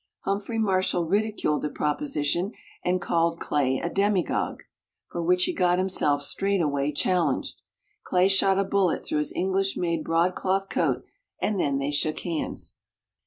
Humphrey 0.21 0.57
Marshall 0.57 1.05
ridiculed 1.05 1.61
the 1.61 1.69
proposition 1.69 2.53
and 2.83 2.99
called 2.99 3.39
Clay 3.39 3.77
a 3.77 3.87
demagogue, 3.87 4.63
for 5.11 5.21
which 5.21 5.43
he 5.43 5.53
got 5.53 5.77
himself 5.77 6.23
straightway 6.23 6.91
challenged. 6.91 7.61
Clay 8.01 8.27
shot 8.27 8.57
a 8.57 8.63
bullet 8.63 9.05
through 9.05 9.19
his 9.19 9.31
English 9.33 9.77
made 9.77 10.03
broadcloth 10.03 10.69
coat, 10.69 11.03
and 11.39 11.59
then 11.59 11.77
they 11.77 11.91
shook 11.91 12.21
hands. 12.21 12.77